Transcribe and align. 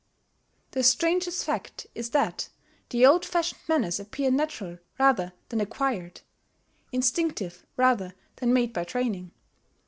The 0.71 0.81
strangest 0.81 1.45
fact 1.45 1.85
is 1.93 2.09
that 2.09 2.49
the 2.89 3.05
old 3.05 3.23
fashioned 3.23 3.61
manners 3.69 3.99
appear 3.99 4.31
natural 4.31 4.79
rather 4.97 5.31
than 5.49 5.61
acquired, 5.61 6.21
instinctive 6.91 7.67
rather 7.77 8.15
than 8.37 8.51
made 8.51 8.73
by 8.73 8.83
training. 8.83 9.29